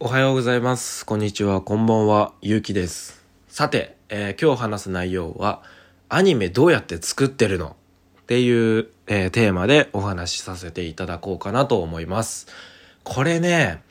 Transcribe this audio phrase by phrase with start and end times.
[0.00, 1.04] おはようございます。
[1.04, 1.60] こんにちは。
[1.60, 2.32] こんばんは。
[2.40, 3.20] ゆうきです。
[3.48, 5.60] さて、えー今日話す内容は、
[6.08, 7.74] アニメどうやって作ってるの？
[8.20, 12.46] っていう、えーテーマでお話しさせていただこうかなと思います。
[13.02, 13.82] これね、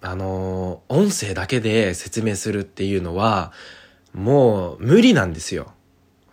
[0.00, 3.52] あのー音声だけで説明するっていうのは、
[4.14, 5.72] もう無理なんですよ。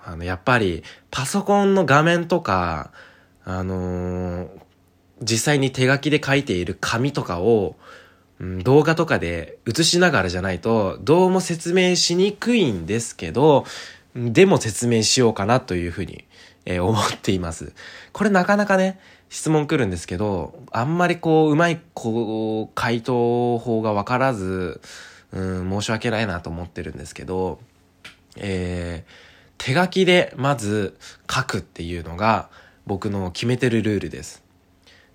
[0.06, 2.92] あの、やっぱり、パソコンの画面とか、
[3.44, 4.52] あの
[5.20, 7.76] 実際に手書きで書いている紙とかを、
[8.44, 13.66] うん動画とかで映しながらじゃないと、どうも説明しにくいんですけど、
[14.16, 16.26] でも説明しようかなというふうに、
[16.66, 17.74] えー思っています。
[18.12, 24.82] これなかなかね、質問来るんですけど、あんまりこう、うまい、こう、回答法がわからず、
[25.32, 27.60] うん、申し訳ないなと思ってるんですけど、
[28.38, 30.98] えー手書きでまず
[31.34, 32.50] 書くっていうのが
[32.86, 34.44] 僕の決めてるルールです。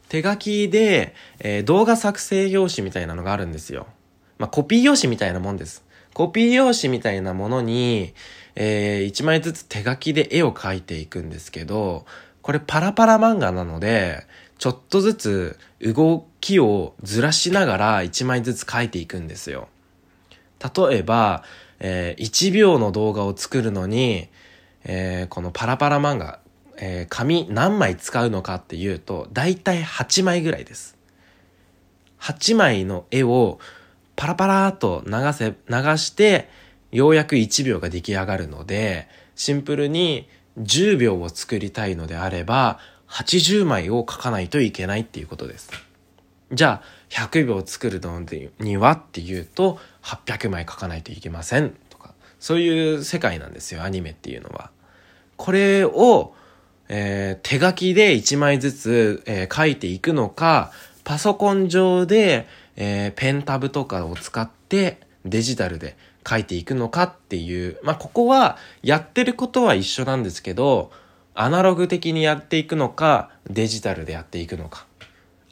[0.08, 3.86] 手書きで、えー動画作成用紙みたいなのがあるんですよ。
[4.38, 5.84] まあ、コピー用紙みたいなもんです。
[6.14, 8.14] コピー用紙みたいなものに、
[8.54, 12.06] え1枚ずつ手書きで絵を描いていくんですけど、
[12.42, 14.26] これパラパラ漫画なので、
[14.58, 19.68] ちょっとずつ動きをずらしながら1枚ずつ描いていくんですよ。
[20.60, 21.44] 例えば、
[21.78, 24.28] えー1秒の動画を作るのに、
[24.84, 26.40] えーこのパラパラ漫画、
[26.80, 30.96] えー紙何枚使うのかっていうと、だいたい8枚ぐらいです。
[32.20, 33.58] 8枚の絵を
[34.16, 36.48] パラパラーと流せ、流して、
[36.90, 45.70] ようやく1秒が出来上がるので、シンプルに10秒を作りたいのであれば、80枚を書かないといけないっていうことです。
[46.52, 48.20] じゃあ、100秒作るの
[48.58, 54.70] にはっていうと、800枚書かないといけませんとか、そういう世界なんですよ、アニメっていうのは。
[55.36, 56.34] これを、
[56.88, 60.72] えー手書きで1枚ずつ、えー書いていくのか、
[61.04, 65.96] パソコン上で、えーペンタブとかを使ってデジタルで
[66.28, 70.90] 書いていくのかっていう、まあ、ここはやってることは一緒なんですけど、
[71.34, 74.86] アナログ的にやっていくのか、デジタルでやっていくのか。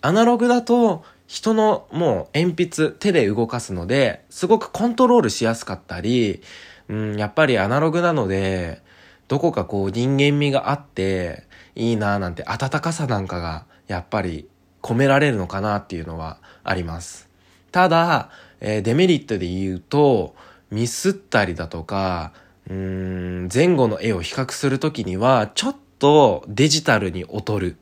[0.02, 6.42] アナログだと人のもう鉛筆手で動かすので、すごくコントロールしやすかったり、
[6.88, 8.82] うん、やっぱりアナログなので、
[9.28, 11.44] どこかこう人間味があって
[11.74, 14.48] いいなぁなんて温かさなんかがやっぱり
[14.82, 17.28] 込められるのかなっていうのはあります。
[17.72, 20.34] ただ、えーデメリットで言うと、
[20.70, 22.32] ミスったりだとか、
[22.70, 27.76] うん、前後の絵を比較するときには、ちょっとデジタルに劣る。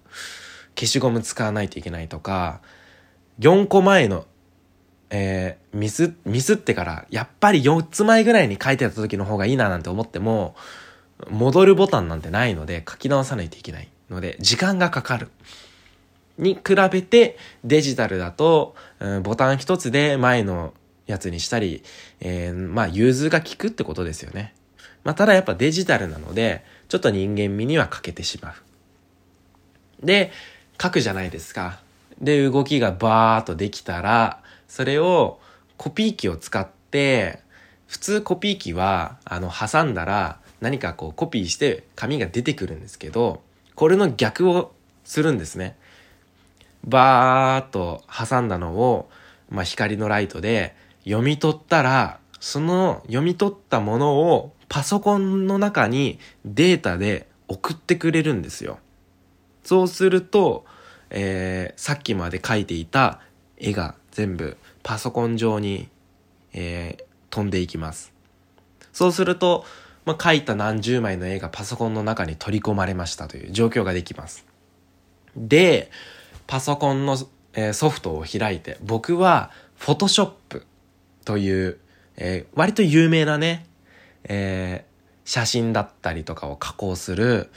[0.77, 2.61] 消しゴム使わないといけないとか、
[3.39, 4.27] 4個前の、
[5.11, 10.57] えーミス、ミスってから、やっぱり4つ前ぐらいに書いてた時の方がいいななんて思っても、
[11.29, 15.29] 戻るボタンなんてないので書き直さないといけないので、時間がかかる。
[16.39, 20.75] に比べて、デジタルだと、うんボタン一つで前の
[21.07, 21.83] やつにしたり、
[22.21, 24.55] えーまあ、融通が効くってことですよね。
[25.05, 30.07] まあ、ただやっぱデジタルなので、ちょっと人間味には欠けてしまう。
[30.07, 30.33] で、
[30.81, 31.81] 書くじゃないですか。
[32.21, 35.39] で、動きがバーっとできたら、それを
[35.77, 37.41] コピー機を使って、
[37.87, 43.43] 普通コピー機は、あの、挟んだら何かこうコピーして紙が出てくるんですけど、
[43.75, 44.73] これの逆を
[45.05, 45.77] するんですね。
[46.85, 49.09] バーっと挟んだのを、
[49.51, 58.79] まあ、光のライトで読み取ったら、その読み取ったものをパソコンの中にデータで送ってくれるんですよ。
[59.63, 60.65] そうすると、
[61.11, 63.21] えーさっきまで描いていた
[63.57, 65.89] 絵が全部パソコン上に、
[66.53, 68.13] えー飛んでいきます。
[68.93, 69.65] そうすると、
[70.05, 74.47] まあ、描いた何十枚の絵がパソコンの中に取り込まれましたという状況ができます。
[75.37, 75.91] で、
[76.47, 80.63] パソコンの、ソフトを開いて、僕は Photoshop
[81.25, 81.79] という、
[82.17, 83.67] えー割と有名なね、
[84.25, 84.95] えー
[85.27, 87.51] 写真だったりとかを加工する、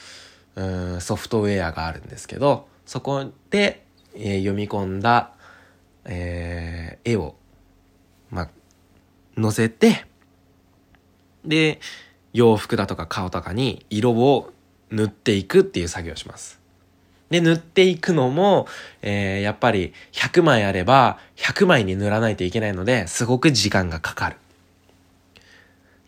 [0.56, 3.84] うんソフトウェアがあるんですけど、そこで、
[4.16, 5.32] え読み込んだ、
[6.06, 7.36] え絵を、
[8.32, 8.50] ま、
[9.40, 10.06] 載せて、
[11.44, 11.80] で、
[12.34, 14.52] 洋服だとか顔とかに色を
[14.92, 16.60] 塗っていくっていう作業をします。
[17.30, 18.68] で、塗っていくのも、
[19.02, 24.38] えーやっぱり100枚あれば100枚に塗らないといけないので、すごく時間がかかる。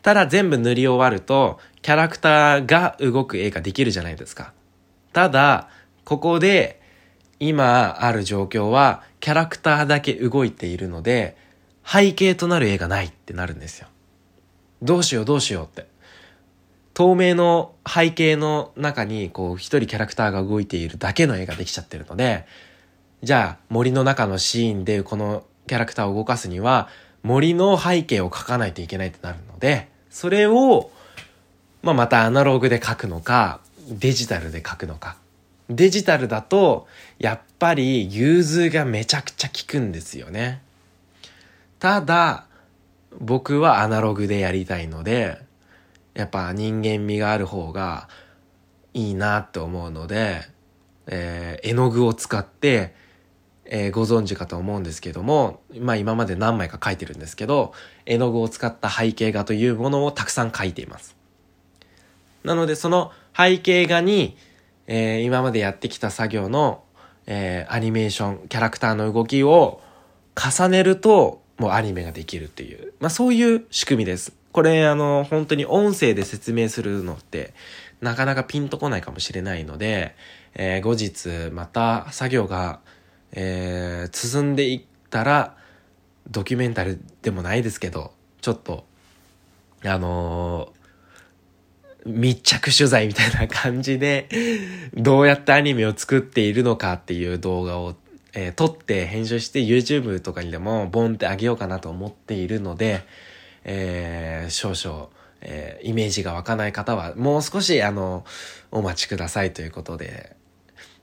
[0.02, 4.54] ただ全部塗り終わると、キャラクターが動く絵ができるじゃないですか。
[5.14, 5.70] ただ、
[6.06, 6.80] ここで、
[7.40, 11.38] 今ある状況は、キャラクターだけ動いているので、
[11.86, 13.88] 背景となる絵がないってなるんですよ。
[14.82, 15.88] どうしようどうしようって。
[17.00, 22.46] 透明の背景の中に、こう、一人キャラクターが動いているだけの絵ができちゃってるので、
[23.24, 26.90] じゃあ、森の中のシーンでこのキャラクターを動かすには、
[27.24, 30.92] 森の背景を描かないといけないってなるので、それを、
[31.84, 35.16] まあ、またアナログで描くのか、デジタルで描くのか。
[35.70, 36.86] デジタルだと、
[37.18, 40.62] やっぱり融通がめちゃくちゃ効くんですよね。
[41.80, 42.44] ただ、
[43.22, 45.48] 僕はアナログでやりたいので、
[46.14, 48.10] やっぱ人間味がある方が
[48.94, 50.42] いいなって思うので、
[51.08, 52.94] えー、絵の具を使って、
[53.66, 57.74] えー、ご存知かと思うんですけども、まあ今まで何枚か描いてるんですけど、
[58.06, 61.16] 絵の具を使った背景画というものをたくさん描いています。
[62.44, 64.38] なのでその背景画に、
[64.88, 66.84] えー、今までやってきた作業の、
[67.28, 69.82] えー、アニメーション、キャラクターの動きを
[70.36, 74.39] 重ねると、もうアニメができるっていう、まあそういう仕組みです。
[74.52, 77.54] これあの、本当に音声で説明するのって、
[78.02, 80.16] なかなかピンとこないかもしれないので、
[80.56, 82.80] えー、後日また作業が、
[83.32, 85.56] えー、進んでいったら、
[86.30, 88.12] ドキュメンタルでもないですけど、
[88.42, 88.86] ちょっと、
[89.84, 94.30] あのー、密着取材みたいな感じで、
[94.94, 97.96] どうやってアニメを作っているのかっていう動画を、
[98.34, 103.04] えー、撮って編集して YouTube とかにでもボンってあげようかなと思っているので、
[103.72, 105.10] えー、少々、
[105.42, 108.26] えー、イメージが湧かない方は、もう少し、あの、
[108.72, 110.36] お待ちくださいということで。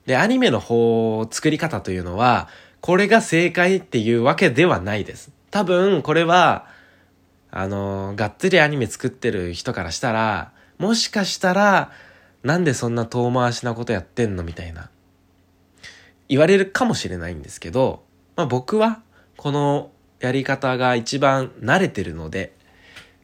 [0.04, 2.48] で、アニメの方、作り方というのは、
[2.80, 5.30] これが正解っていうわけではないです。
[5.52, 6.66] 多分、これは、
[7.52, 11.92] あの、がっつりアニメ作ってる人からしたら、もしかしたら、
[12.42, 14.90] なんでそんな遠回しなことやってんのみたいな。
[16.28, 18.02] 言われるかもしれないんですけど、
[18.34, 19.02] まあ僕は、
[19.36, 22.55] このやり方が一番慣れてるので、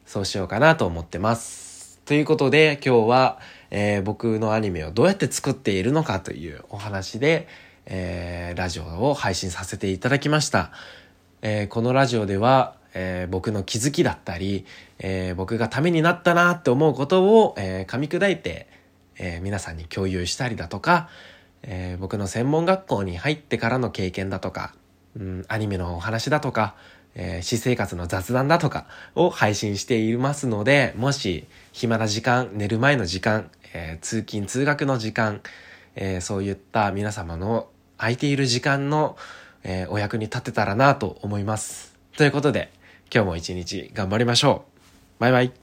[0.05, 1.99] そうしようかなと思ってます。
[2.05, 3.39] ということで、今日は、
[3.71, 7.47] えー、僕のアニメをどうやって作っているのかというお話で、
[7.85, 10.71] えー、ラジオを配信させていただきました。
[11.41, 14.65] えー、このラジオでは、えー、僕の気づきだったり、
[14.99, 18.67] えー、僕がためになったなって思うことを、えー、噛み砕いて、
[19.17, 21.09] えー、皆さんに共有したりだとか、
[21.61, 24.75] えー、僕の専門学校に入ってからの経験だとか、
[25.17, 26.75] うん、アニメのお話だとか、
[27.15, 35.41] えー、私生活の雑談だとかを配信していますので、もし暇な時間、寝る前の時間、えー、通勤通学の時間、
[35.95, 37.67] えー、そういった皆様の
[37.97, 39.17] 空いている時間の、
[39.65, 41.95] えお役に立てたらなと思います。
[42.17, 42.69] ということで、
[43.13, 45.21] 今日も一日頑張りましょう。
[45.21, 45.62] バイバイ。